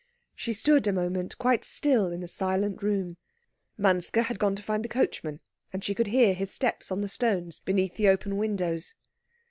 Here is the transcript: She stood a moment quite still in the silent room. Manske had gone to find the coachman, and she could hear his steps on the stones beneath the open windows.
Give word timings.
She 0.33 0.53
stood 0.55 0.87
a 0.87 0.91
moment 0.91 1.37
quite 1.37 1.63
still 1.63 2.07
in 2.11 2.21
the 2.21 2.27
silent 2.27 2.81
room. 2.81 3.17
Manske 3.77 4.17
had 4.23 4.39
gone 4.39 4.55
to 4.55 4.63
find 4.63 4.83
the 4.83 4.89
coachman, 4.89 5.41
and 5.71 5.83
she 5.83 5.93
could 5.93 6.07
hear 6.07 6.33
his 6.33 6.49
steps 6.49 6.91
on 6.91 7.01
the 7.01 7.07
stones 7.07 7.59
beneath 7.59 7.97
the 7.97 8.07
open 8.09 8.37
windows. 8.37 8.95